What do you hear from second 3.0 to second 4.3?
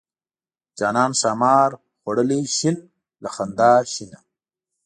له خندا شینه.